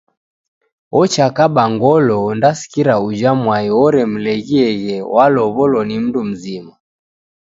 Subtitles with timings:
[1.01, 6.73] Ocha kaba ngolo ondasikira uja mwai oremleghieghe walow’olo ni mndu mzima.